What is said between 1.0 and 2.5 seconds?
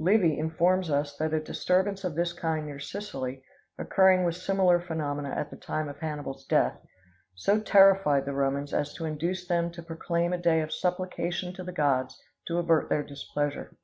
that a disturbance of this